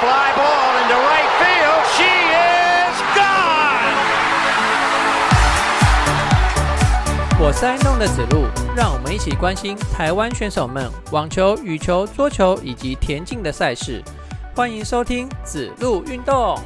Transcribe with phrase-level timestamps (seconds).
[0.00, 1.84] fly ball into right field.
[1.94, 3.84] She is gone.
[7.38, 14.02] 我是爱弄的子路，让我们一起关心台湾选手们网球、羽球、桌球以及田径的赛事。
[14.56, 16.58] 欢迎收听子路运动。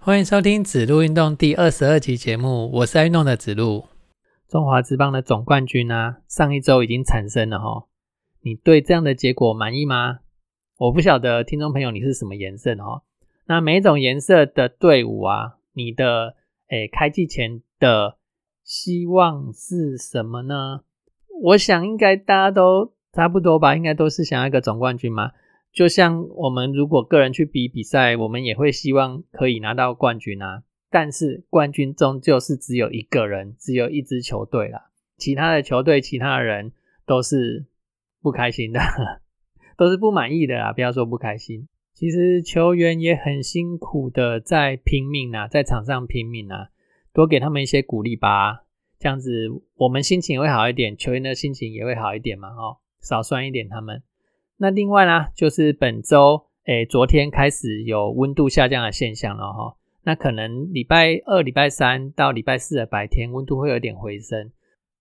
[0.00, 3.86] 欢迎收听子路运动第二十二集节目，我是爱运动的子路。
[4.48, 7.86] 中华职棒的总冠军啊，上一周已经产生了哈，
[8.42, 10.20] 你对这样的结果满意吗？
[10.78, 13.02] 我不晓得听众朋友你是什么颜色哦。
[13.46, 16.36] 那每种颜色的队伍啊，你的
[16.68, 18.18] 诶开季前的
[18.62, 20.82] 希望是什么呢？
[21.42, 25.32] 我想应该大家都差不多吧，应该都是想要一个总冠军嘛。
[25.72, 30.62] 就像我们如果个人去比比赛，我们也会希望可以拿到冠军啊。
[30.90, 34.90] 但是冠军终究是只有一个人，只有一支球队啦。
[35.16, 36.72] 其他的球队、其他的人
[37.06, 37.66] 都是
[38.22, 38.80] 不开心的，
[39.76, 40.72] 都是不满意的啦。
[40.72, 46.68] 不要说不开心，其实球员也很辛苦的在拼命啊，在场上拼命啊，
[47.12, 48.64] 多给他们一些鼓励吧。
[48.98, 52.48] 这样子我们心情会好一点，球员的心情也会好一点嘛。
[52.48, 54.02] 哦，少酸一点他们。
[54.58, 59.76] 那另外呢，就是本周，诶，昨天开始有温度下降的现象了哈。
[60.06, 64.52] 那可能礼拜二、礼拜三到礼拜四的白天温度会有点回升。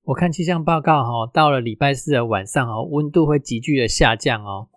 [0.04, 4.68] 我看气象报告哈，到了礼拜四的晚上哦，温度会急剧的下降哦。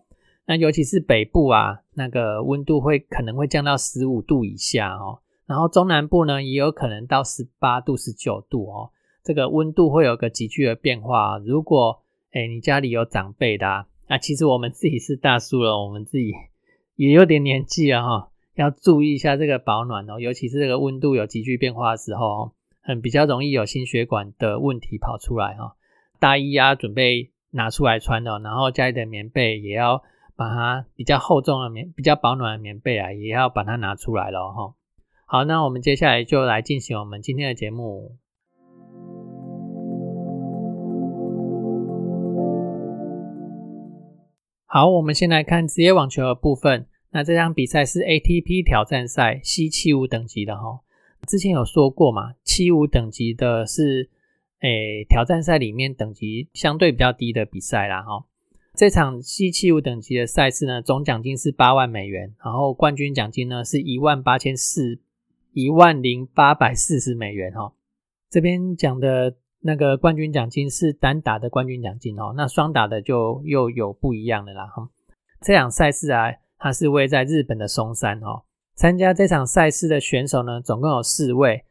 [0.46, 5.20] 那尤其是北部啊，那个温度会可能会降到十五度以下哦。
[5.46, 8.90] 然后中南部呢，也有可能到十八度、十九度哦。
[9.24, 11.38] 这个温度会有个急剧的变化。
[11.38, 13.86] 如果诶你家里有长辈的。
[14.08, 16.32] 啊，其实我们自己是大叔了，我们自己
[16.96, 25.76] 也有点年纪了哈，要注意一下这个保暖哦，尤其是这个温度有急剧变化的时候哦，很比较容易有心血管的问题跑出来哈。
[26.18, 30.02] 大衣啊，准备拿出来穿的，然后家里的棉被也要
[30.34, 34.74] 把它比较厚重的棉、比较保暖的棉被啊，也要把它拿出来了哈。
[35.24, 38.16] 好，那我们接下来就来进行我们今天的节目。
[44.66, 46.86] 好，我们先来看职业网球的部分。
[47.18, 50.78] 那这场比赛是 ATP 挑战赛 C 七五等级的哈。
[51.26, 54.08] 之前有说过嘛，七五等级的是
[54.60, 58.24] 诶挑战赛里面等级相对比较低的比赛啦哈。
[58.72, 65.00] 这场 C 七五等级的赛事呢，总奖金是八万美元，然后冠军奖金呢是一万八千四
[65.54, 67.72] 一万零八百四十美元哈。
[68.30, 69.34] 这边讲的。
[69.60, 74.88] 那个冠军奖金是单打的冠军奖金哦，那双打的就又有不一样的啦哈。
[75.40, 78.42] 这场赛事啊，它是位在日本的松山哦。
[78.74, 81.64] 参加这场赛事的选手呢，总共有四位。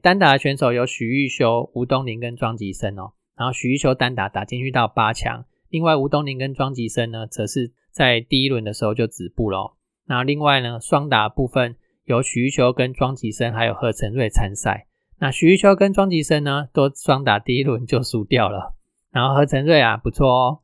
[0.00, 3.12] 单打的选手有许玉修、吴东林跟庄吉生哦。
[3.36, 9.76] 然后许玉修单打打进去到八强，另外吴东林跟庄吉生呢，则是在第一轮的时候就止步了。
[10.06, 14.86] 那另外呢，双打部分有许玉修跟庄吉生还有贺成瑞参赛。
[15.18, 18.74] 那许玉秋跟庄吉生呢，都双打第一轮就输掉了。
[19.10, 20.58] 然后何成瑞啊，不错哦，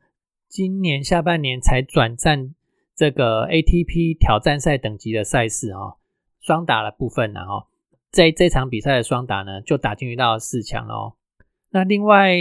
[0.49, 2.55] 今年下半年才转战
[2.99, 5.99] 这个 ATP 挑战赛等级的赛事哦，
[6.41, 7.69] 双打的部分呢，哦，
[8.11, 11.13] 在这场比赛的双打呢，就打进去到四强了哦。
[11.71, 12.35] 那另外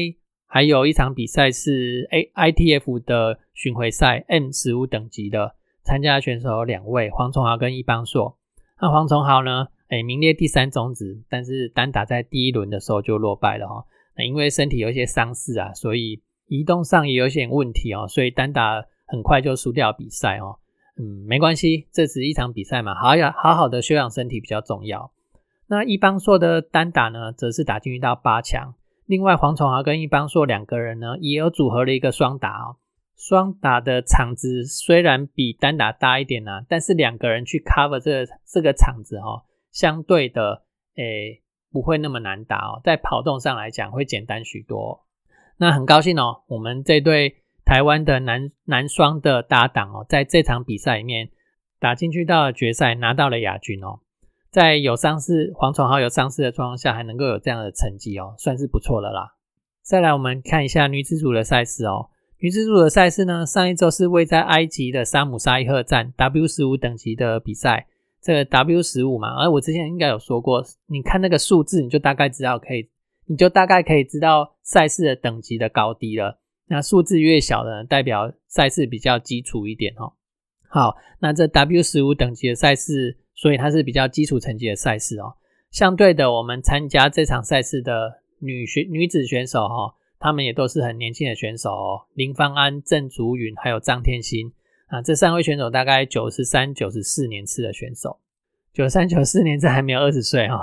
[0.47, 5.53] 还有一场比赛是 A ITF 的巡回赛 M 十五等级的，
[5.83, 8.39] 参加选手有两位，黄崇豪跟易邦硕。
[8.81, 9.67] 那黄崇豪呢？
[9.89, 13.85] 哎，名列第三种子，但是单打在第一轮的时候就落败了哈。
[14.15, 20.59] 那因为身体有一些伤势啊，所以移动上也有些问题哦，所以单打很快就输掉比赛哦。
[20.99, 25.11] 嗯，没关系，这只是一场比赛嘛，好要好好的休养身体比较重要。
[25.67, 28.73] 那一邦硕的单打呢，则是打进到八强。
[29.05, 32.75] 另外，黄崇豪跟一邦硕两个人呢，也有组合了一个双打哦。
[33.15, 39.43] 双打的场子虽然比单打大一点呢，但是两个人去 cover 这个这个场子哈。
[39.71, 40.63] 相对的，
[40.95, 41.41] 诶，
[41.71, 45.05] 不会那么难打哦，在跑动上来讲会简单许多。
[45.57, 47.37] 那很高兴哦，我们这对
[47.67, 51.27] 台湾的男男双的搭档哦，在这场比赛里面
[51.81, 53.99] 打进去到了决赛，拿到了亚军哦。
[54.49, 59.33] 在有伤势黄崇豪有伤势的状况下，还能够有这样的成绩哦，算是不错的啦。
[59.81, 62.07] 再来，我们看一下女子组的赛事哦。
[62.39, 67.87] 女子组的赛事呢，上一周是位在埃及的沙姆沙伊赫站 W 十五等级的比赛。
[68.21, 72.89] 这个 W 十五嘛，而我之前应该有说过，你看那个数字，你就大概知道可以，
[73.25, 76.39] 你就大概可以知道赛事的等级的高低了。
[76.67, 80.13] 那数字越小的，代表赛事比较基础一点哦。
[80.69, 85.35] 好，那这 W 十五等级的赛事，所以它是比较基础层级的赛事哦。
[85.71, 94.51] 相对的，我们参加这场赛事的女选女子选手哈，他们也都是很年轻的选手哦，林芳安、郑竹云还有张天心
[94.87, 98.19] 啊，这三位选手大概九十三、九十四年次的选手，
[98.73, 100.59] 九三、九四年这还没有二十岁哦。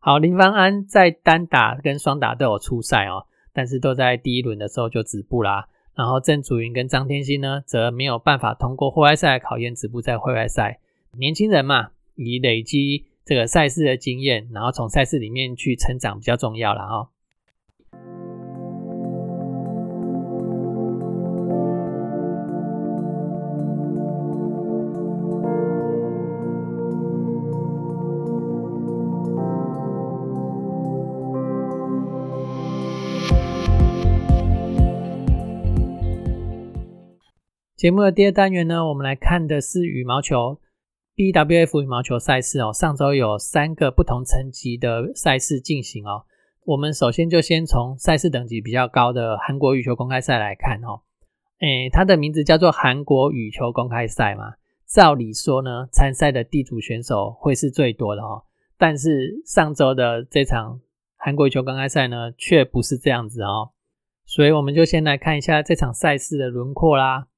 [0.00, 5.68] 好，林芳安在单打跟双打都有出赛哦，但是都在第一轮的时候就止步啦。
[5.94, 10.78] 然后郑楚云跟张天心呢，则没有办法通过户外赛考验，止步在户外赛。
[11.18, 17.10] 年轻人嘛，以累积这个赛事的经验，然后从赛事里面去成长比较重要了哈。
[37.78, 40.58] 节目的第二单元呢，我们来看的是羽毛球
[41.14, 42.72] BWF 羽毛球赛事哦。
[42.72, 46.24] 上周有三个不同层级的赛事进行哦。
[46.64, 51.02] 我们首先就先从赛事等级比较高的韩国羽球公开赛来看哦。
[51.60, 54.54] 诶，它的名字叫做韩国羽球公开赛嘛。
[54.84, 58.42] 照理说呢，参赛的地主选手会是最多的哦。
[58.76, 60.80] 但是上周的这场
[61.16, 63.70] 韩国羽球公开赛呢，却不是这样子哦。
[64.26, 67.28] 所以我们就先来看一下这场赛事的轮廓啦。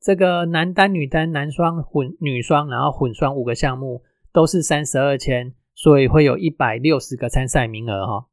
[0.00, 4.02] 这个男单、女单、男双、混女双，然后混双五个项目
[4.32, 8.26] 都是三十二签，所以会有一百六十个参赛名额哈。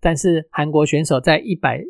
[0.00, 1.80] 但是韩国选手在一百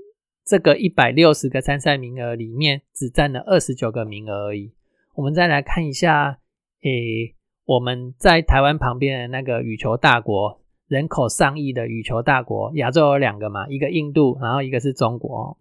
[0.44, 4.74] 这个一百六十个参赛名额里面，只占了二十九个名额而已。
[5.14, 6.38] 我们再来看一下，
[6.82, 7.34] 诶，
[7.64, 15.56] 我们在台湾旁边的那个羽球大国，人口上亿的羽球大国，亚洲有两个嘛，一个印度，然后一个是中国。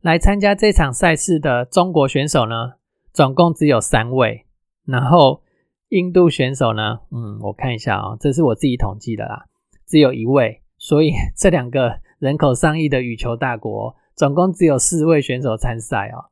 [0.00, 2.79] 来参加这场赛事的中国选手呢？
[3.12, 4.46] 总共只有三位，
[4.84, 5.42] 然后
[5.88, 7.00] 印度选手呢？
[7.10, 9.46] 嗯，我看一下啊，这是我自己统计的啦，
[9.86, 10.62] 只有一位。
[10.78, 16.30] 所以 这两个人口上亿的羽球大国，总共只有四位选手参赛哦。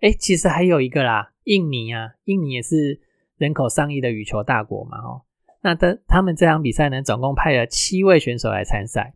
[0.00, 3.00] 哎，其实还有一个啦，印尼啊，印尼也是
[3.38, 5.22] 人口上亿的羽球大国嘛，哦，
[5.62, 9.14] 那的他们这场比赛呢，总共派了七位选手来参赛。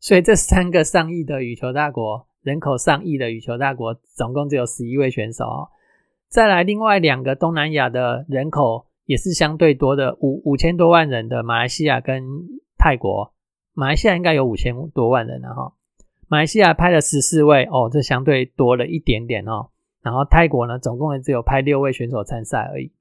[0.00, 5.68] 所以这三个上亿的羽球大国，人口上亿的羽球大国，总共只有十一位选手哦。
[6.28, 12.22] 再来，另外两个东南亚的人口也是相对多的，五五千多万人的马来西亚跟
[12.76, 13.32] 泰国，
[13.72, 15.72] 马来西亚应该有五千多万人了哈。
[16.28, 19.70] 马来西亚派了十四位哦，这相对多了一点点哦。
[20.02, 22.92] 然后泰国呢，总共也只有派六位选手参赛而已。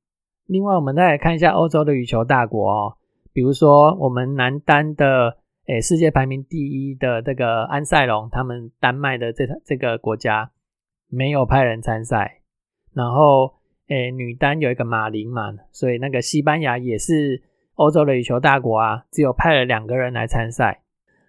[0.46, 2.98] 另外，我们再来看一下欧洲的羽球大国哦，
[3.34, 5.38] 比如说我们男单的
[5.68, 10.52] 诶世界排名第一的这个安塞龙，他们丹麦的这这个国家
[11.10, 12.37] 没有派人参赛。
[12.98, 13.54] 然后，
[13.90, 17.44] 诶，女单有一个马林嘛，所以那个西班牙也是
[17.76, 20.82] 欧洲的羽球大国啊，只有派了两个人来参赛。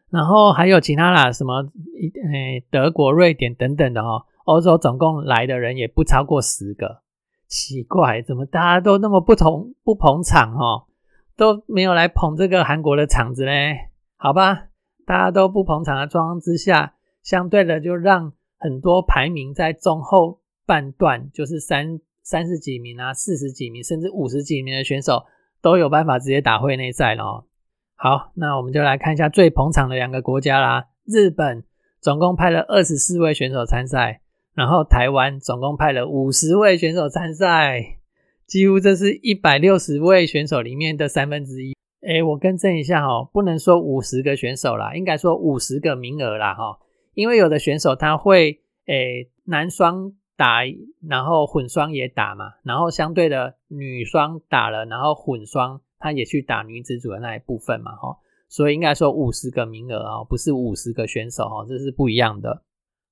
[0.08, 1.68] 然后还有其他啦，什么
[2.00, 7.02] 一，诶，德国、瑞典等等的哈，欧洲总共来的人也不超过十个。
[7.46, 10.86] 奇怪，怎么大家都那么不同不捧场哦，
[11.36, 13.90] 都没有来捧这个韩国的场子嘞？
[14.16, 14.68] 好吧，
[15.04, 20.37] 大家都不捧场的状况之下，相对的就让很多排名在中后。
[20.68, 25.24] 半段就是三三十几名啊，四十几名，甚至五十几名的选手
[25.62, 27.44] 都有办法直接打会内赛了哦。
[27.96, 30.88] 好，那我们就来看一下最捧场的两个国家啦。
[31.06, 31.64] 日本
[32.02, 34.20] 总共派了二十四位选手参赛，
[34.52, 37.96] 然后台湾总共派了五十位选手参赛，
[38.46, 41.74] 几乎这是一百六十位选手里面的三分之一。
[42.06, 46.78] 哎，我更正一下哈，不能说五十个选手啦，应该说五十个名额啦哈，
[47.14, 50.12] 因为有的选手他会诶男双。
[50.38, 50.60] 打，
[51.02, 58.16] 然后混双也打嘛，然后相对的女双打了，然后混双他也去打女子组的那一部分嘛，哈，
[58.48, 62.62] 所以应该说五十个名额啊，不是五十个选手哦，这是不一样的。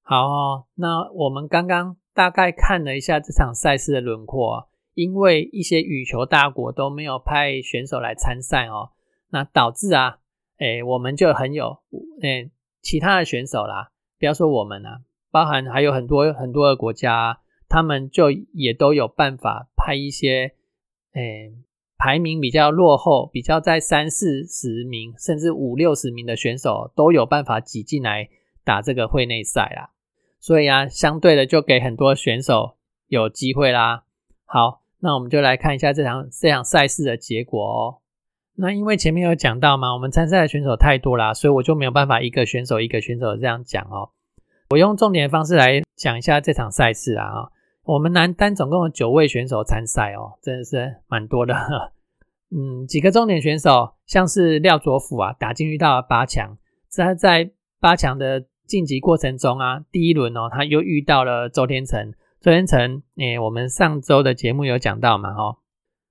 [0.03, 8.91] 好，那我们刚刚大概看了一下这场赛事的轮廓，因为一些羽球大国都没有派选手来参赛哦，
[9.31, 10.19] 那导致啊，
[10.59, 11.81] 哎，我们就很有，
[12.23, 12.49] 哎，
[12.83, 13.91] 其他的选手啦，
[14.21, 15.01] 不要说我们啊。
[15.37, 20.55] 包含还有很多很多的国家，他们就也都有办法派一些，
[21.13, 21.53] 诶，
[21.99, 28.31] 排名比较落后、比较在三四十名甚至五六十名的选手，都有办法挤进来
[28.65, 29.91] 打这个会内赛啦。
[30.41, 32.77] 所以啊，相对的就给很多选手
[33.09, 34.05] 有机会啦。
[34.47, 37.99] 好，那我们就来看一下这场这场赛事的结果哦。
[38.55, 44.09] 那因为前面有讲到嘛，我们参赛的选手太多啦，所以我就没有办法一个选手一个选手这样讲哦。
[44.71, 47.51] 我用重点的方式来讲一下这场赛事啊，
[47.85, 51.55] 我们男单总共有九位选手参赛哦，真的是蛮多的。
[52.51, 56.57] 嗯，几个重点选手，像是廖卓甫啊，打进遇到了八强，
[56.89, 62.13] 在在八强的晋级过程中啊，第一轮哦，他又遇到了周天成。
[62.41, 65.59] 周天成，诶，我们上周的节目有讲到嘛，哈，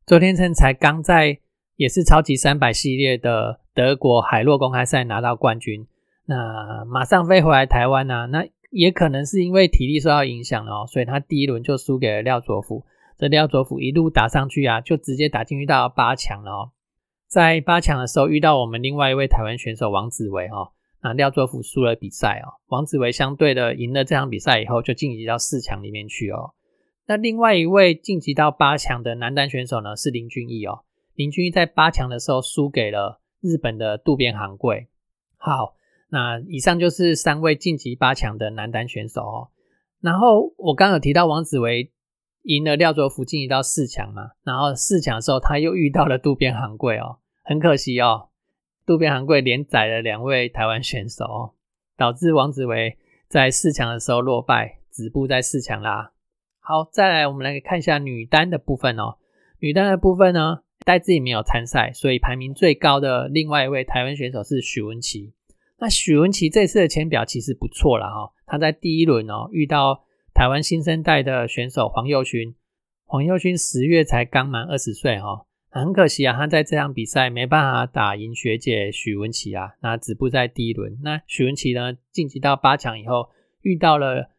[0.05, 1.39] 周天成才刚在
[1.75, 5.87] 也是超级三百系列的德国海洛公开赛拿到冠军，
[6.25, 12.83] 那马上飞回来台湾呢，那也可能是因为体力受到影响了哦，所以他第一轮就输给了廖卓甫。
[13.17, 16.71] 这廖卓甫一路打上去啊，就直接打进去到八强了哦。
[17.27, 20.71] 在八强的时候遇到我们另外一位台湾选手王子维哦。
[21.01, 26.53] 那廖卓甫输了比赛哦，王子维相对的赢了这场比赛以后，就晋级到四强里面去哦。
[27.05, 30.79] 那另外一位晋级到八强的男单选手呢，是林俊逸哦。
[31.13, 34.87] 林俊逸在八强的时候输给了日本的渡边航贵。
[35.37, 35.75] 好，
[36.15, 39.49] 那以上就是三位晋级八强的男单选手哦。
[39.99, 41.91] 然后我刚有提到王子维
[42.43, 48.29] 赢了廖卓福晋级到四强嘛，然后四强的时候他又遇到了渡边航贵哦，很可惜哦。
[48.85, 51.53] 渡边航贵连载了两位台湾选手，
[51.97, 56.13] 导致王子维在四强的时候落败，止步在四强啦。
[56.61, 59.17] 好，再来我们来看一下女单的部分哦。
[59.59, 65.33] 女单的部分呢，戴资颖没有参赛，所以排名最高的另外一位台湾选手是许文琪。
[65.77, 70.03] 那许文琪这次的签表其实不错了哈，他在第一轮哦遇到
[70.33, 72.55] 台湾新生代的选手黄佑勋，
[73.05, 75.45] 黄佑勋十月才刚满二十岁哈。
[75.69, 80.97] 很可惜啊，他在这场比赛没办法打赢学姐许文琪啊，那止步在第一轮。
[81.03, 83.27] 那许文琪呢，晋级到八强以后，
[83.61, 84.31] 遇到了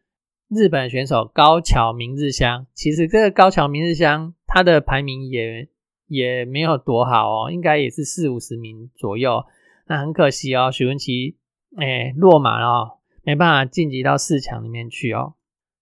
[0.49, 2.65] 日本选手高桥明日香。
[2.73, 5.67] 其实这个高桥明日香，他的排名也
[6.07, 9.45] 也没有多好哦，应该也是四五十名左右。
[9.87, 11.37] 那很可惜哦，许文琪
[11.77, 15.35] 哎落马了，没办法晋级到四强里面去哦。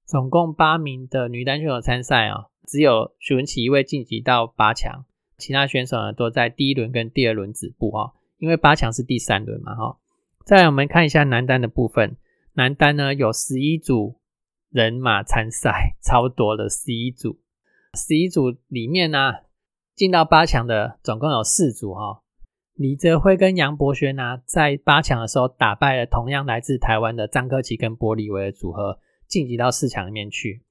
[0.05, 5.05] 总共八名的女单选手参赛啊，只有许文琪一位晋级到八强。
[5.37, 9.97] 其他选手呢都在第一轮跟第二轮止步哦，因为八强是第三轮嘛哈。
[10.45, 12.15] 再来我们看一下男单的部分，
[12.53, 14.19] 男单呢有十一组
[14.69, 17.39] 人马参赛，超多的十一组，
[17.95, 19.33] 十一组里面呢
[19.95, 22.21] 进到八强的总共有四组哈。
[22.75, 30.61] 李泽辉跟杨博轩呢在八强的时候打败了同样来自台湾的张科奇跟玻利维的组合，晋级到四强里面去。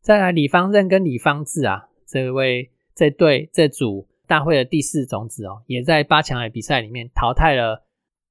[0.00, 4.08] 再来李方任跟李方志啊这位这对这组。
[4.26, 7.84] 大会的第四种子哦，也在八强的比赛里面淘汰了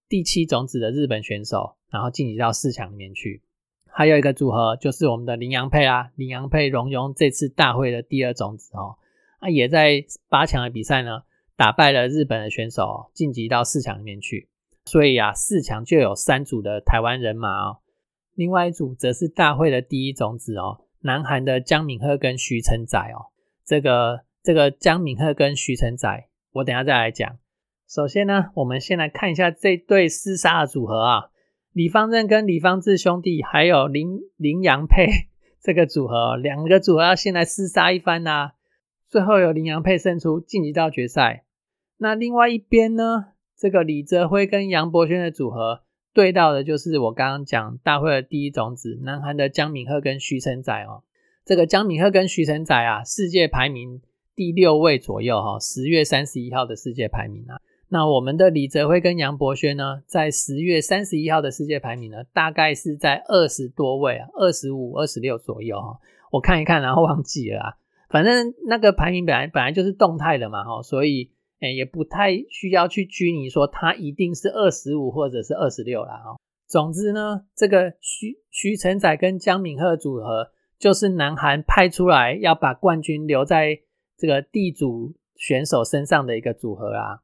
[0.09, 3.43] 第七种子的日本选手，然后晋级到四强里面去。
[3.87, 8.97] 还有一个组合就是我们的林洋配啊，林洋配荣荣这次大会的第二种子哦，
[9.37, 11.21] 啊也在八强的比赛呢
[11.63, 14.49] 打败了日本的选手，晋级到四强里面去。
[14.83, 17.77] 所以啊，四强就有三组的台湾人马哦，
[18.35, 23.31] 另外一组则是大会的第一种子哦，南韩的江敏赫跟徐承宰哦，
[23.65, 24.25] 这个。
[24.45, 27.37] 这个江敏赫跟徐承宰，我等下再来讲。
[27.87, 31.29] 首先呢，我们先来看一下这对厮杀的组合啊，
[31.71, 35.07] 李方正跟李方志兄弟，还有林林洋配
[35.63, 38.51] 这个组合，两个组合要先来厮杀一番呐。
[39.09, 41.45] 最后由林洋配胜出，晋级到决赛。
[42.03, 45.83] 那另外一边呢，这个李泽辉跟杨博轩的组合
[46.13, 51.03] 对到的就是我刚刚讲大会的第一种子，南韩的江敏赫跟徐承宰哦。
[51.45, 54.01] 这个江敏赫跟徐承宰啊，世界排名。
[54.35, 57.55] 第六位左右哈，十月三十一号的世界排名啊。
[57.87, 65.99] 那我们的李泽辉跟杨博轩呢，在十月三十一号的世界排名呢，大概是在二十多位啊，二十五、二十六左右哈。
[66.31, 67.73] 我看一看，然后忘记了啊。
[68.09, 71.29] 反正那个排名本来本来就是动态的嘛哈，所以
[71.63, 76.37] 诶也不太需要去拘泥说它一定是二十五或者是二十六了哈。
[76.67, 83.79] 总之呢，这个徐徐承宰跟江敏赫组合，就是南韩派出来要把冠军留在。
[84.15, 87.19] 这个地主选手身上的一个组合啊，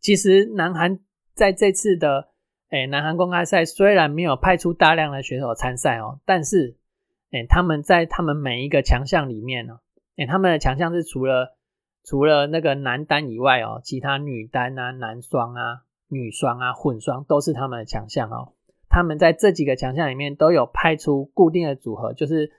[0.00, 1.00] 其实南韩
[1.34, 2.28] 在这次的
[2.70, 6.76] 诶南韩公开赛虽然没有派出大量的选手参赛哦，但是
[7.32, 9.80] 诶他们在他们每一个强项里面呢，
[10.18, 11.55] 诶他们的强项是除了
[12.06, 18.54] 除了那个男单以外哦，其他女单啊、男双啊、女双啊、混双都是他们的强项哦。
[18.88, 22.50] 他们在这几个强项里面都有派出固定的组合，就是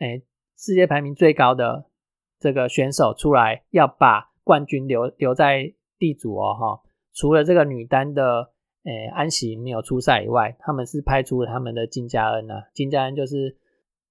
[0.00, 0.22] 诶
[0.56, 1.86] 世界排名最高的。
[2.38, 6.82] 这个选手出来要把冠军留留在地主哦哈，
[7.14, 8.52] 除了这个女单的
[8.84, 13.56] 诶安喜没有出赛以外，他们是派出了他们的金佳恩啊，金佳恩就是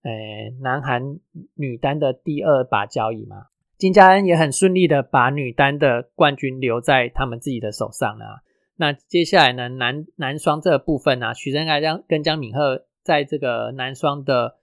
[0.02, 1.20] 诶南韩
[1.54, 3.46] 女单的第二把交椅嘛，
[3.77, 8.41] 金佳恩也很顺利的把女单的冠军留在他们自己的手上了。
[8.77, 14.58] 那接下来呢，男男双这个部分呢，许真爱江跟江敏赫在这个男双的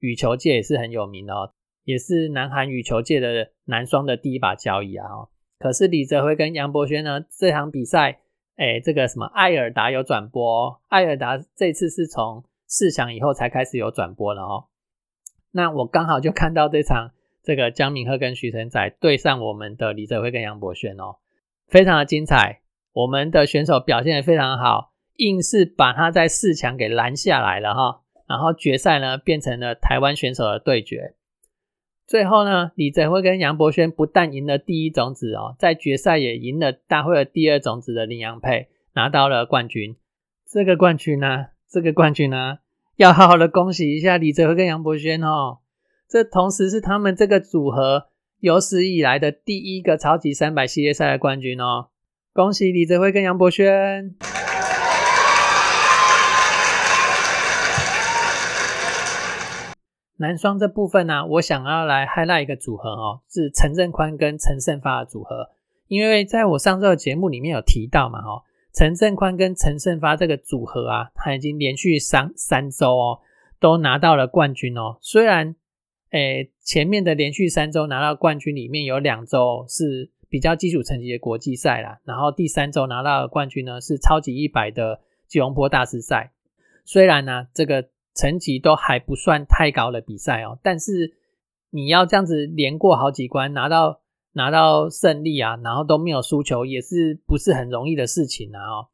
[0.00, 1.52] 羽球界也是很有名的哦。
[1.84, 5.04] 也是南韩羽球界的男双的第一把交椅啊！
[5.58, 7.20] 可是李泽辉跟杨博轩呢？
[7.30, 8.20] 这场比赛，
[8.56, 14.64] 哎，这个什么艾尔达有转播，艾尔达这次是从四强以后才开始有转播了哦。
[15.50, 17.10] 那我刚好就看到这场
[17.44, 21.16] 这个江敏赫跟徐承宰对上我们的李泽辉跟杨博轩哦，
[21.68, 22.62] 非常的精彩。
[22.94, 28.00] 我们的选手表现的非常好，硬是把他在四强给拦下来了哈。
[28.26, 31.14] 然后决赛呢变成了台湾选手的对决。
[32.06, 39.96] 最后呢，李泽辉跟杨博轩不但赢了第一种子哦，在决赛也赢了大会的第二种子的林洋配，拿到了冠军。
[40.46, 42.58] 这个冠军呢，这个冠军呢，
[42.96, 45.58] 要好好的恭喜一下李泽辉跟杨博轩哦。
[46.14, 48.06] 这同时是他们这个组合
[48.38, 51.88] 有史以来的第一个超级三百系列赛的冠军哦。
[52.32, 54.14] 恭喜李泽辉跟杨博轩。
[60.18, 65.50] 男双这部分呢，我想要来 highlight 一个组合哦，是陈振宽跟陈胜发的组合。
[65.88, 73.18] 因为在我上周的节目里面有提到嘛，哦，陈振宽跟陈胜发这个组合啊，他已经连续三三周哦，
[73.58, 74.98] 都拿到了冠军哦。
[75.00, 75.56] 虽然，
[76.14, 86.32] 诶，前面的连续三周拿到冠军里面有两周是比较基础层级的国际赛啦，然后第三周拿到的冠军呢是超级一百的吉隆坡大师赛。
[86.84, 87.90] 虽然呢，这个。
[88.16, 91.16] 成绩都还不算太高的比赛哦，但是
[91.70, 94.02] 你要这样子连过好几关，拿到
[94.34, 98.86] 拿到胜利啊，然后都没有输球，也是不是很容易的事情啊哦。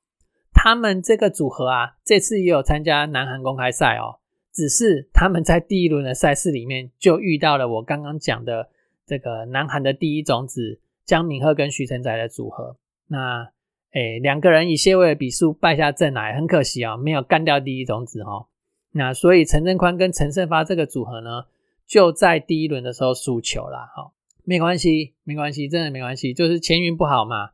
[0.54, 4.19] 他们这个组合啊，这次也有参加南韩公开赛哦，
[4.60, 8.68] 只是他们在第一轮的赛事里面就遇到了我刚刚讲的
[9.06, 12.76] 这个南韩的第一种子姜敏赫跟徐承宰的组合，
[13.06, 13.48] 那
[13.92, 18.48] 诶两个人以些微的比数败下阵来，很可惜啊，没有干掉第一种子哦。
[18.92, 21.44] 那所以陈振宽跟陈胜发这个组合呢，
[21.86, 23.78] 就在第一轮的时候输球了。
[23.96, 24.12] 哈，
[24.44, 27.52] 没关系，没关系，真的没关系，就是前运不好嘛。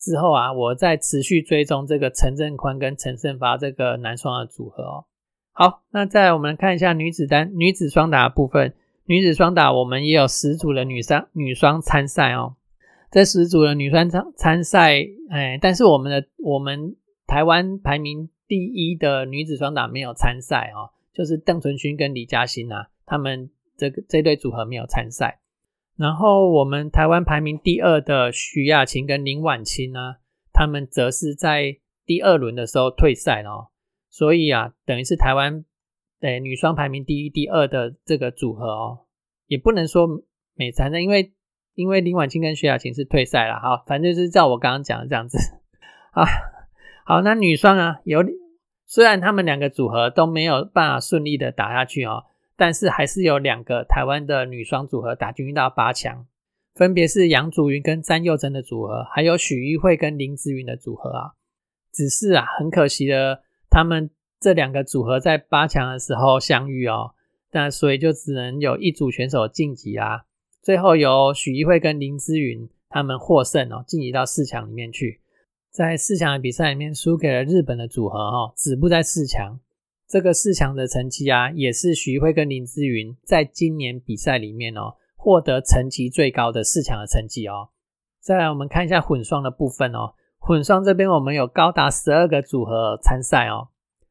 [0.00, 5.04] 之后啊，我再持续追踪这个陈振宽跟陈胜发这个男双的组合哦。
[5.52, 8.74] 好，那再我们看一下女子单、女子双打部分。
[9.04, 12.56] 女子双打我们也有十组的女双女双参赛哦。
[13.10, 16.96] 这十组的女双参参赛，哎，但是我们的我们
[17.26, 18.28] 台湾排名。
[18.50, 25.38] 第一的女子双打没有参赛哦，就是邓淳勋跟李嘉欣啊，他们这个这对组合没有参赛。
[25.96, 30.16] 然后我们台湾排名第二的徐雅琴跟林婉清呢，
[30.52, 33.69] 他们则是在第二轮的时候退赛了。
[34.10, 35.64] 所以啊，等于是台湾
[36.20, 39.06] 诶女双排名第一、第二的这个组合哦，
[39.46, 40.06] 也不能说
[40.54, 41.32] 美参赛，因为
[41.74, 43.60] 因为林婉清跟徐雅琴是退赛了。
[43.60, 45.38] 好，反正就是照我刚刚讲的这样子
[46.12, 46.26] 啊。
[47.06, 48.22] 好，那女双啊，有
[48.86, 52.24] 虽然他们两个组合都没有办法顺利的打下去哦，
[52.56, 56.26] 但是还是有两个台湾的女双组合打进到八强，
[56.74, 61.32] 分别是杨祖云跟詹佑珍的组合，还有许玉慧跟林子云的组合啊。
[61.92, 67.14] 只是啊，很可惜的，他们这两个组合在八强的时候相遇哦，
[67.52, 70.26] 那所以就只能有一组选手晋级啦。
[70.62, 75.20] 最后由许玉慧跟林之云他们获胜哦，晋级到四强里面去。
[75.70, 79.60] 在四强的比赛里面输给了日本的组合哈，止步在四强。
[80.08, 87.68] 这个四强的成绩啊，也是徐慧跟林志云在今年比赛里面哦，获得成绩最高的四强的成绩哦。
[88.20, 90.14] 再来，我们看一下混双的部分哦。
[90.40, 93.68] 混双这边我们有高达十二个组合参赛哦。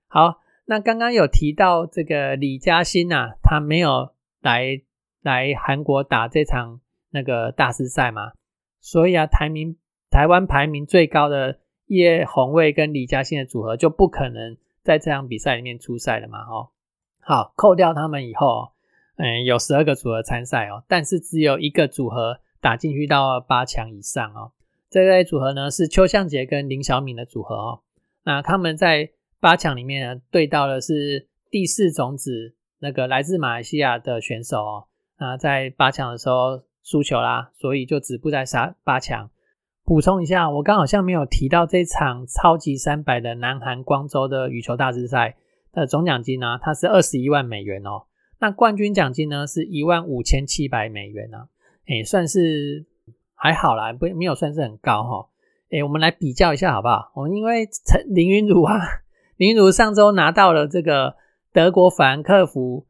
[0.08, 4.82] 好，那刚刚有提到这个李嘉欣呐，他没有来
[5.22, 8.32] 来韩国打这场那个大师赛嘛，
[8.80, 9.76] 所以啊，台名。
[10.12, 16.40] 台湾排名最高的叶红卫跟李嘉欣的组合就不可能在这场比赛里面出赛了嘛？
[16.50, 16.70] 哦，
[17.20, 18.72] 好，扣掉他们以后，
[19.18, 24.52] 嗯，有十二个组合参赛哦，但是只有一个组合打进去到八强以上哦。
[24.90, 27.80] 这类组合呢是邱向杰跟林小敏的组合哦。
[28.24, 34.86] 那他们在八强里面呢对到的是第四种子那个来自马来西亚的选手哦。
[35.20, 39.30] 那在八强的时候输球啦，所以就止步在杀八强。
[39.84, 45.36] 补充一下，我刚好像没有提到这场超级三百的南韩光州的羽球大师赛
[45.72, 48.04] 的总奖金呢，它是二十一万美元哦。
[48.40, 51.48] 那冠军奖金呢是一万五千七百美元啊，
[51.88, 52.86] 哎，算是
[53.40, 55.30] 还好啦，不没有算是很高哈。
[55.72, 57.12] 哎，我们来比较一下好不好？
[57.16, 58.76] 我们因为陈林云儒啊，
[59.38, 61.16] 林云儒上周拿到了这个
[61.54, 62.86] 德国法兰克福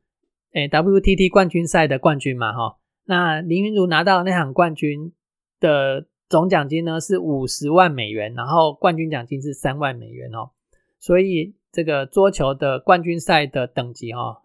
[0.53, 2.77] 哎 WTT 冠军赛的冠军嘛哈。
[3.05, 5.13] 那林云儒拿到那场冠军
[5.59, 6.07] 的。
[6.29, 10.51] 总奖金呢是五十万美元，然后冠军奖金是三万美元哦。
[10.99, 14.37] 所以这个桌球的冠军赛的等级哦，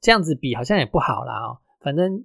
[0.00, 1.58] 这样子比好像也不好啦哦。
[1.80, 2.24] 反正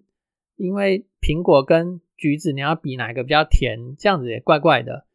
[0.58, 5.06] 因为苹果跟橘子，你要比哪个比较甜，这样子也怪怪的，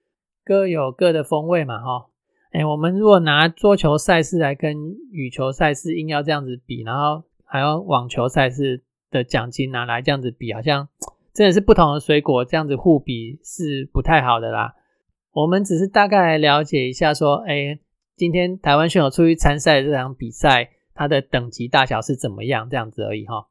[0.43, 2.07] 各有各的风味嘛哈。
[2.51, 10.89] 哎，我们如果拿桌球赛事来跟羽球赛事硬要这样子比，然后还有网球赛事的奖金拿来这样子比，好像
[11.35, 14.75] 真的是不同的水果，这样子互比是不太好的啦。
[15.33, 17.79] 我们只是大概了解一下，说，哎，
[18.17, 23.49] 今天台湾选手出去参赛这场比赛，它的等级大小是怎么样，这样子而已哈。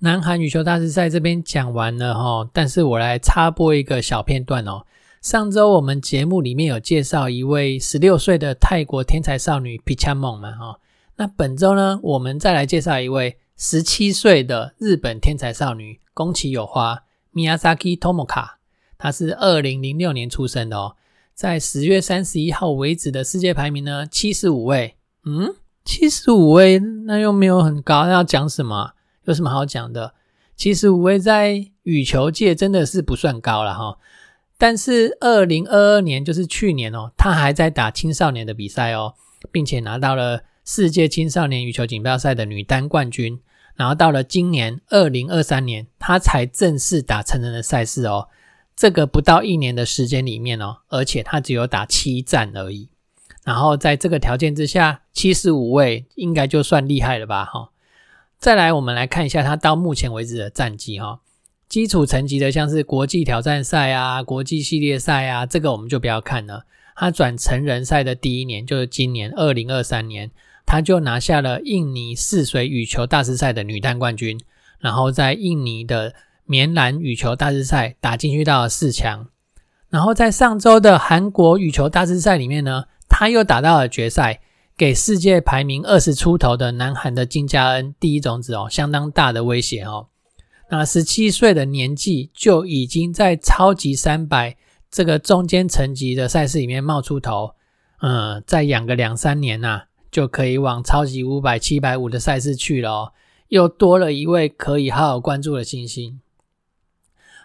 [0.00, 4.84] 南韩羽球大师赛这边讲完了哈，但是我来插播一个小片段哦。
[5.20, 10.78] 上周我们节目里面有介绍一位十六岁的泰国天才少女 Pichamon 嘛哈，
[11.16, 17.02] 那本周呢，我们再来介绍一位十七岁的日本天才少女宫崎有花
[17.34, 18.50] Miyazaki Tomoka，
[18.96, 20.94] 她是二零零六年出生的哦，
[21.34, 28.92] 在十月三十一号为止的世界排名呢七十五位，嗯，七十五位那又没有很高，要讲什么？
[29.28, 30.14] 有什么好讲的？
[30.56, 33.98] 七十五位在羽球界真的是不算高了哈。
[34.56, 39.12] 但是二零二二年，就是去年哦，他还在打青少年的比赛哦，
[39.52, 43.38] 并且拿到了世界青少年羽球锦标赛的女单冠军。
[43.76, 48.28] 然后到了今年二零二三年，他才正式打成人的赛事哦。
[48.74, 52.88] 这个不到一年的时间里面哦，而且他只有打七战而已。
[53.44, 57.44] 然后在这个条件之下，七十五位应该就算厉害了吧？
[57.44, 57.68] 哈。
[58.38, 61.20] 再来，我们来看一下他到目前为止的战绩哈。
[61.68, 66.64] 基础层级的，像是国际挑战赛啊、国际系列赛啊，这个我们就不要看了。
[66.94, 70.30] 他转成人赛的第一年，就是今年二零二三年，
[70.64, 74.40] 他就拿下了印尼泗水羽球大师赛的女单冠军，
[74.78, 79.26] 然后在印尼的棉兰羽球大师赛打进去到了四强，
[79.90, 84.40] 然后在上周的韩国羽球大师赛里面呢，他又打到了决赛，
[84.78, 90.06] 给世界排名二十出头的南韩的金佳恩第一种子哦，相当大的威胁哦。
[90.70, 94.56] 那十七岁的年纪就已经在超级三百
[94.88, 97.56] 这个中间层级的赛事里面冒出头，
[98.02, 103.12] 嗯，再养个两三年呐，就可以往超级五百、七百五的赛事去了哦，
[103.48, 106.20] 又多了一位可以好好关注的新星。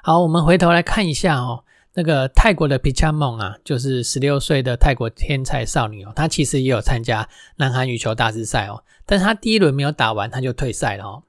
[0.03, 1.63] 好，我们回头来看一下哦，
[1.95, 11.23] 那个泰国的皮恰梦啊，就是十六岁的泰国天才少女哦，她其实也有参加南韩羽球大师赛哦，但是她第一轮没有打完，她就退赛了哦。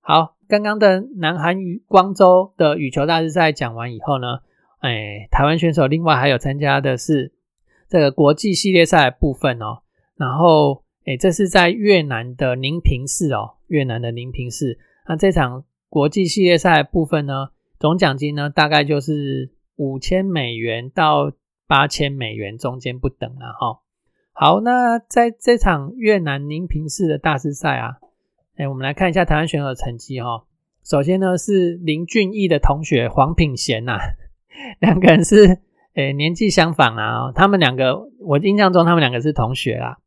[0.00, 4.38] 好，刚刚的南韩羽光州的羽球大师赛讲完以后呢，
[4.78, 7.32] 哎，台湾选手另外还有参加的是
[7.86, 9.82] 这个国际系列赛部分哦。
[10.16, 14.78] 然后，哎，这是在越南的宁平市哦，越南的宁平市。
[15.08, 21.32] 那这场国际系列赛部分呢，总奖金呢大概就是五千美元到
[21.66, 23.80] 八千美元中间不等了哈。
[24.32, 27.96] 好，那在这场越南宁平市的大师赛啊。
[28.56, 30.44] 哎，我们来看一下台湾选手的成绩哈。
[30.84, 33.98] 首先呢是林俊逸的同学黄品贤呐，
[34.80, 35.60] 两个人是
[35.94, 37.32] 诶年纪相仿啊。
[37.34, 39.98] 他们两个我印象中他们两个是同学啦，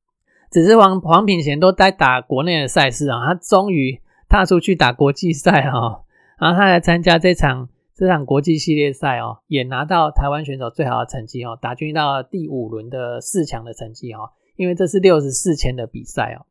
[0.53, 6.03] 只是黄黄品贤都在打国内的赛事啊，他终于踏出去打国际赛哈。
[6.37, 14.31] 然后他来参加这场这场国际系列赛哦，也拿到台湾选手最好的成绩哦，打进到第五轮的四强的成绩哈。
[14.55, 16.45] 因为这是六十四千的比赛哦。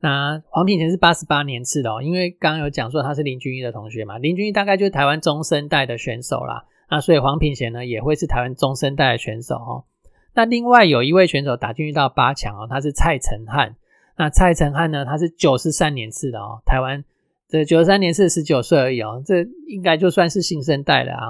[0.00, 9.84] 那黄品贤是八十八年次的哦，因为刚刚有讲说他是林俊逸的同学嘛，林俊逸大概就是台湾中生代的选手啦，那所以黄品贤呢也会是台湾中生代的选手哦。
[10.34, 13.76] 那另外有一位选手打进去到八强哦，他是蔡成汉，
[14.16, 17.04] 那蔡成汉呢他是九十三年次的哦，台湾
[17.48, 21.26] 这九十三年次十九岁而已哦，这应该就算是新生代了啊，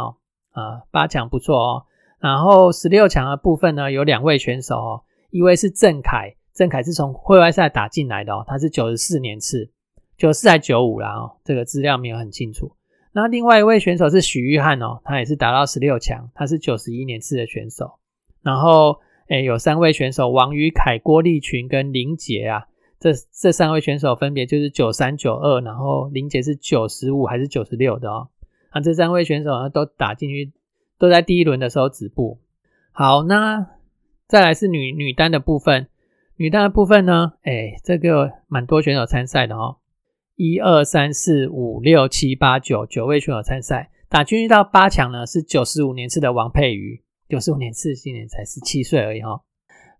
[0.52, 1.84] 啊八强不错哦。
[2.18, 6.34] 然后十六强的部分呢有两位选手哦，一位是郑凯。
[6.54, 9.68] 郑凯是从会外赛打进来的哦，他是九十四年次，
[10.16, 12.76] 九四还九五啦哦，这个资料没有很清楚。
[13.10, 17.98] 那另外一位选手是许玉汉哦，他也是打到十六强，他是九十一年次的选手。
[18.44, 22.66] 然后诶有三位选手王宇凯、郭立群跟林杰啊，
[23.00, 28.28] 这这三位选手分别就是九三九二，然后林杰是九十五还是九十六的哦。
[28.70, 30.52] 啊这三位选手呢都打进去，
[30.98, 32.38] 都在第一轮的时候止步。
[32.92, 33.66] 好，那
[34.26, 35.88] 再来是女女单的部分。
[36.36, 39.76] 女单的部分呢，哎，这个蛮多选手参赛的哦，
[40.34, 49.40] 一二三四五六七八九九位选手参赛，打进去到八强呢是九十五年次的王佩瑜，九十五年次今年才十七岁而已哈。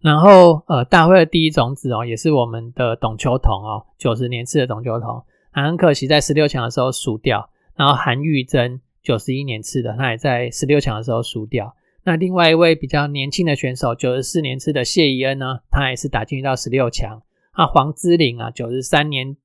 [0.01, 7.51] 然后呃，大会的第一种子哦，也是我们的董秋彤哦，九十年次的董秋彤，很可惜在十六强的时候输掉。
[7.75, 11.75] 然后韩玉珍九十一年次的，他也在十六强的时候输掉。
[12.05, 17.23] 那另外一位比较年轻的选手，九十四年次的谢怡恩呢，他也是打进到十六强。
[17.53, 19.37] 啊，黄之玲啊，九十三年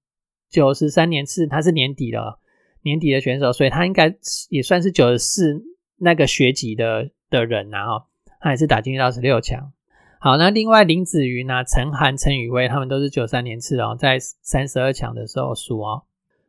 [0.50, 2.40] 九十三年次，他是年底的，
[2.82, 4.14] 年底的选手，所以他应该
[4.50, 5.64] 也算是九十四
[5.98, 8.06] 那个学籍的的人啊，哈，
[8.40, 9.72] 他也是打进去到十六强。
[10.20, 16.04] 好，那另外林子瑜呢、陈涵、陈宇威他们都是九三年次哦，在三十二强的时候输哦。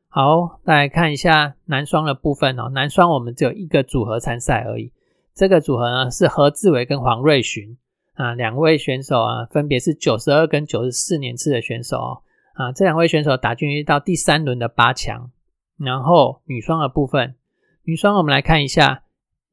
[0.09, 4.93] 好，再来看一下男双的部分哦，男双我们只有一个组合参赛而已，
[5.35, 7.77] 这个组合呢是何志伟跟黄瑞寻
[8.15, 12.23] 啊，两位选手啊，分别是九十二跟九十四年次的选手哦。
[12.55, 15.31] 啊，这两位选手打进去到第三轮的八强。
[15.79, 17.37] 然后女双的部分，
[17.85, 19.05] 女双我们来看一下，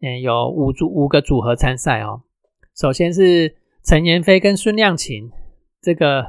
[0.02, 2.22] 嗯，有五组五个组合参赛哦。
[2.76, 5.32] 首先是陈妍霏跟孙亮琴，
[5.82, 6.26] 这个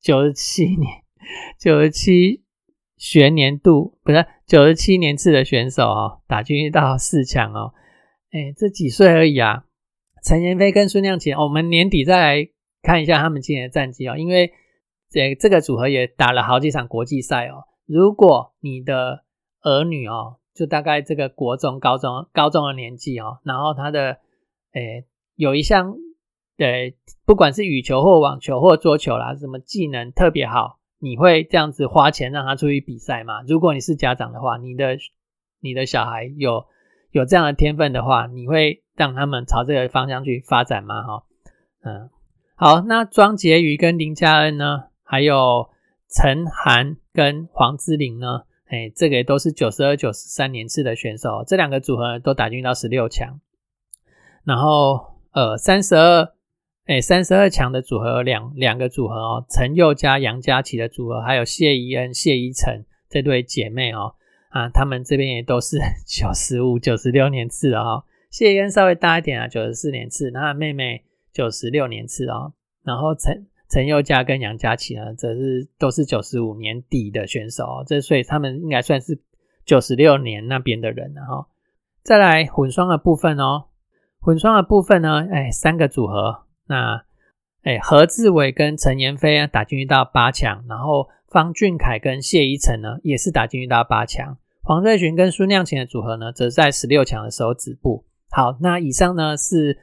[0.00, 1.02] 九十七年
[1.58, 2.42] 九十七
[2.96, 7.74] 学年度不是九十七年次的选手哦，打进到四强哦。
[8.30, 9.64] 哎，这几岁而已啊。
[10.24, 12.48] 陈妍霏跟孙亮琴，我们年底再来
[12.80, 14.52] 看一下他们今年的战绩哦，因为
[15.10, 17.64] 这这个组合也打了好几场国际赛哦。
[17.84, 19.24] 如果你的
[19.60, 24.18] 儿女哦，就大概这个国中、高中、高中的年纪哦，然后他的
[24.72, 25.94] 诶有一项
[26.56, 33.42] 对，不管是羽球或网球或桌球啦，什么技能特别好，你会这样子花钱让他出去比赛吗？
[33.48, 34.98] 如果你是家长的话，你的
[35.60, 36.66] 你的小孩有
[37.10, 41.02] 有这样的天分的话，你会让他们朝这个方向去发展吗？
[41.02, 41.24] 哈，
[41.82, 42.10] 嗯，
[42.54, 45.70] 好，那庄杰瑜跟林佳恩呢，还有
[46.14, 48.42] 陈涵跟黄之玲呢？
[48.72, 53.38] 哎，这个也都是九十二、九十三年次的选手，这两个组合都打进到十六强。
[54.44, 56.32] 然后，呃，三十二，
[56.86, 64.14] 哎，三十二强的组合两两个组合哦，陈佑佳、杨佳琪的组合，还有谢依恩、谢依晨这对姐妹哦，
[64.48, 65.76] 啊，他们这边也都是
[66.08, 68.04] 九十五、九十六年次的哦。
[68.30, 72.54] 谢依恩稍微大一点啊，九十四年次，那妹妹九十六年次哦。
[72.82, 73.46] 然后陈。
[73.72, 79.18] 陈宥嘉跟杨佳琪呢，则是都是九十五年底的选手哦，这所以他们应该算是
[79.64, 81.48] 九十六年那边的人了哈。
[82.02, 83.68] 再来混双的部分哦，
[84.20, 87.02] 混双的部分呢，哎，三个组合，那
[87.62, 98.04] 哎何志伟跟陈妍霏啊打进到八强，然后方俊凯跟谢依晨呢也是打进到八强，黄瑞群跟孙亮琴的组合呢，则在十六强的时候止步。
[98.30, 99.78] 好，那以上呢是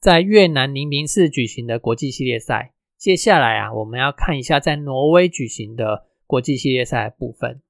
[0.00, 2.72] 在越南宁宁市举行的国际系列赛。
[2.98, 7.62] 接下来啊，我们要看一下在挪威举行的国际系列赛部分。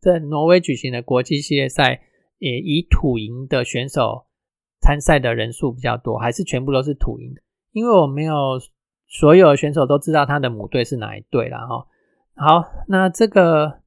[0.00, 2.02] 在挪威举行的国际系列赛，
[2.38, 4.26] 也以土营的选手
[4.80, 7.42] 参赛的人数比较多，还是全部都是土营的？
[7.72, 8.60] 因为我没有
[9.08, 11.86] 所有的选手都知道他的母队是哪一队了哈。
[12.36, 13.80] 好，那这个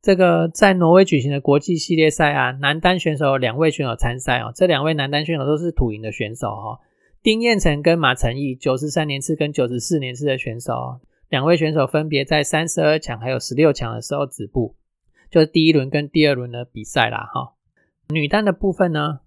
[0.00, 6.78] 这个在挪威举行的国际系列赛啊，男单选手两位选手参赛哦，这两位男单选手都是土营的选手哈。
[7.24, 14.76] 丁彦成跟马成义，九十三年次跟九十四年次的选手，两位选手分别在三十二强还有十六强的时候止步，
[15.30, 17.30] 就是第一轮跟第二轮的比赛啦。
[17.32, 17.54] 哈，
[18.10, 19.20] 女单的部分呢，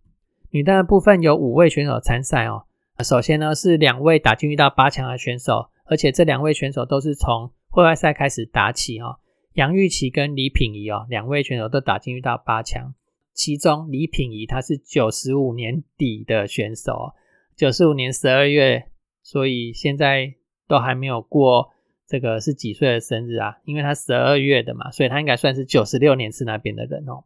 [0.52, 2.66] 女单的部分有五位选手参赛哦。
[3.04, 9.18] 首先呢是两位打进遇到八强的选手，而且这两位选手都是从户外赛开始打起哦。
[9.54, 12.94] 杨玉琪跟李品仪哦，两位选手都打进遇到八强，
[13.34, 17.16] 其中李品仪她是九十五年底的选手。
[17.58, 18.86] 九四五年十二月，
[19.24, 20.36] 所以现在
[20.68, 21.72] 都还没有过
[22.08, 23.58] 这个是几岁的生日啊？
[23.66, 27.24] 因为他十二月的嘛，所以他应该算是九十六年次那边的人哦。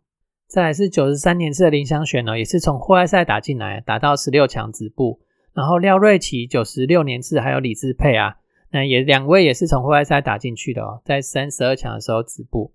[0.48, 5.20] 再来是九十三年次的林香璇哦，也是从户外赛打进来，打到十六强止步。
[5.54, 8.38] 然后廖瑞琪九十六年次还有李志佩啊，
[8.72, 12.74] 那也两位也是从户外赛打进去的哦，在三十二强的时候止步。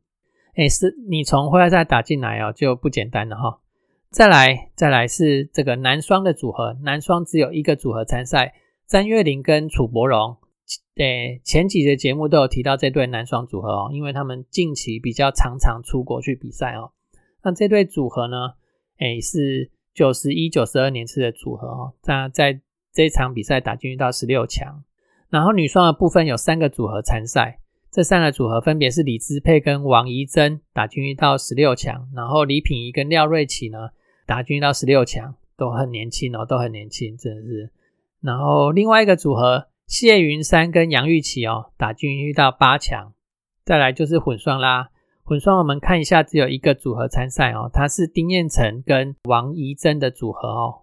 [0.57, 3.61] 哎，是你从户外赛打进来哦，就不简单了哈。
[4.11, 8.55] 再来，再来是这个男双的组合，男双只有一个组合参赛，
[8.87, 10.37] 张月玲跟楚博荣。
[10.95, 16.93] 对，前几节节目都有提到这对男双组合哦，因为他们近期比较常常出国去比赛哦。
[17.43, 18.55] 那这对组合呢，
[18.99, 21.95] 哎，是九十一、九十二年次的组合哦。
[22.05, 22.61] 那在
[22.93, 24.83] 这场比赛打进到十六强。
[25.29, 27.61] 然后女双的部分有三个组合参赛。
[27.91, 33.91] 这三个组合分别是李智佩跟王怡珍打进到十六强，然后李品仪跟廖瑞琪呢
[34.27, 37.71] 打进到十六强，都很年轻哦，都很年轻，真的是。
[38.21, 43.13] 然后另外一个组合谢云山跟杨玉琪哦打进到八强，
[43.65, 44.91] 再来就是混双啦。
[45.23, 50.83] 混双我们看一下，只有一个组合参赛哦，他是丁彦成跟王怡珍的组合哦。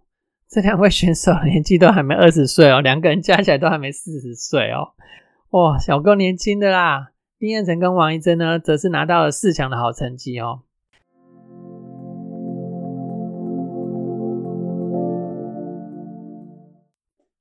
[0.49, 4.93] 这两位选手 年纪都还没二十岁哦，两个人加起来都还没四十岁哦。
[5.53, 7.11] 哇，小够年轻的啦！
[7.37, 10.63] 丁彦成跟王一珍呢，则是拿到了四强的好成绩哦。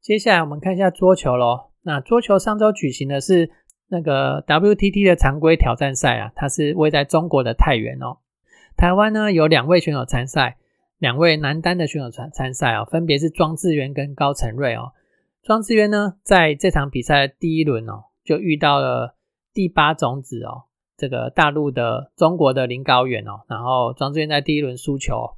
[0.03, 1.71] 接下来我们看一下桌球喽。
[1.81, 3.51] 那桌球上周举行的是
[3.89, 8.19] 那个 WTT 的常规挑战赛啊，它是位在中国的太原哦。
[8.77, 10.59] 台湾呢有两位选手参赛，
[10.99, 14.93] 两位男单的选手参参赛哦，分别是庄智渊跟高承瑞哦。
[15.43, 19.17] 庄智渊呢在这场比赛的第一轮哦，就遇到了
[19.53, 20.65] 第八种子哦，
[20.97, 25.37] 这个大陆的中国的林高远哦，然后庄智渊在第一轮输球。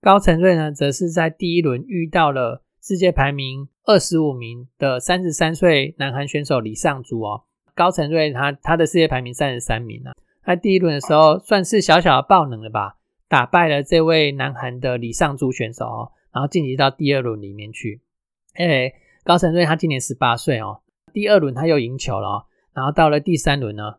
[0.00, 7.42] 高承瑞呢，则是在第一轮遇到了世界排名二十五名的三十三岁南韩选手李尚洙哦。
[7.74, 10.12] 高承瑞他他的世界排名三十三名啊，
[10.42, 12.96] 他第一轮的时候算是小小的爆冷了吧，
[13.28, 18.00] 打败了这位南韩的李尚洙选手哦，然后晋级到第二轮里面去。
[18.54, 18.92] 哎，
[19.24, 20.80] 高承瑞他今年十八岁哦，
[21.12, 23.94] 第二轮他又赢球了哦，然后到了第三轮呢，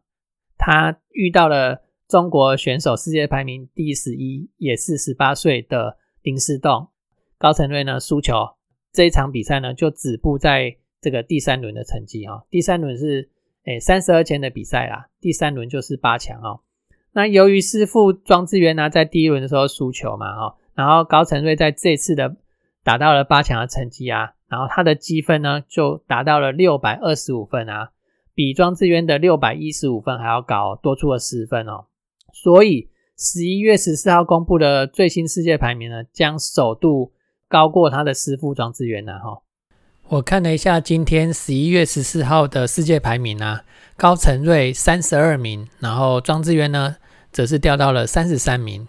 [0.57, 1.81] 他遇到了。
[2.09, 6.89] 中国选手世界排名第十一，也是十八岁的林思栋，
[7.39, 8.36] 高承瑞呢输球，
[8.91, 12.43] 这一场比赛呢就止步在这个第三轮的成绩啊。
[12.51, 13.31] 第三轮是
[13.63, 16.59] 诶三十二强的比赛啦，第三轮就是八强哦。
[17.13, 22.36] 那由于师傅庄智渊呢在第一轮的时候输球嘛哈，然后高承瑞在这次的
[22.83, 27.89] 达到了八强的成绩啊，然后他的积分呢就达到了六百二十五分啊，
[28.35, 31.85] 比庄智渊的六百一十五分还要高，多出了十分哦。
[32.31, 37.13] 所以十一月十四号公布的最新世界排名呢，将首度
[37.47, 39.13] 高过他的师傅庄智渊呢。
[39.17, 39.41] 哈，
[40.09, 43.63] 我看了一下今天十一月十四号的世界排名啊，
[43.97, 46.97] 高承瑞三十二名，然后庄智渊呢，
[47.31, 48.87] 则是掉到了三十三名。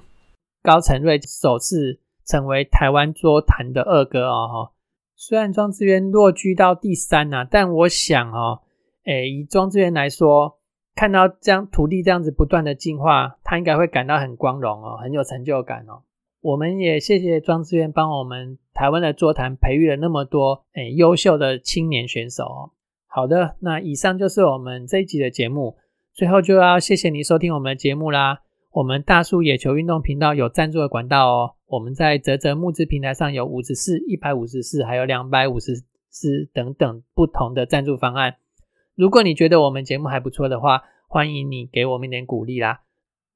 [0.62, 4.72] 高承瑞首次成为台湾桌坛的二哥哦。
[5.16, 8.62] 虽然庄智渊落居到第三啊，但我想哦，
[9.04, 10.58] 诶，以庄智渊来说。
[10.96, 16.04] 看到这样土地这样子不断的进化，他应该会感到很光荣哦，很有成就感哦。
[16.40, 22.70] 我们也谢谢庄志渊帮我们台湾的桌坛培育了那么多诶优秀的青年选手哦。
[23.08, 25.76] 好的，那以上就是我们这一集的节目，
[26.12, 28.42] 最后就要谢谢你收听我们的节目啦。
[28.74, 35.76] 我们大树野球运动频道有赞助的管道哦，我们在泽泽募资平台上有五十四、一百五十四，还有两百五十
[36.10, 38.34] 四等等不同的赞助方案。
[38.96, 42.80] 如果你觉得我们节目还不错的话，欢迎你给我们一点鼓励啦。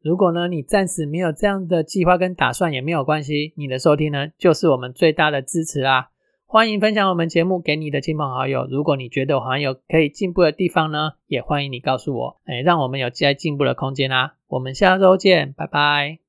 [0.02, 6.10] 如果呢你暂时没有这样的计划跟打算也没有关系，你的收听呢就是我们最大的支持啦。
[6.50, 8.66] 欢迎分享我们节目给你的亲朋好友。
[8.70, 14.36] 如果你觉得我还有可以进步的地方呢，也欢迎你告诉我，哎，让我们有再进步的空间啦。
[14.46, 16.20] 我们下周见，拜拜。